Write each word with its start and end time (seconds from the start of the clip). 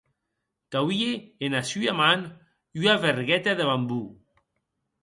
Qu’auie 0.71 1.11
ena 1.45 1.61
sua 1.69 1.93
man 1.99 2.21
ua 2.81 2.93
vergueta 3.07 3.51
de 3.59 3.65
bambó. 3.69 4.01